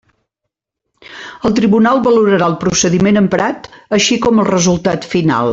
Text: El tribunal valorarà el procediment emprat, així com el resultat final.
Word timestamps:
El 1.49 1.53
tribunal 1.59 2.01
valorarà 2.09 2.49
el 2.53 2.57
procediment 2.65 3.23
emprat, 3.25 3.71
així 3.99 4.21
com 4.25 4.45
el 4.47 4.53
resultat 4.55 5.11
final. 5.17 5.49